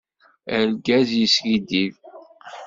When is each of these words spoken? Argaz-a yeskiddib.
Argaz-a 0.57 1.17
yeskiddib. 1.19 1.93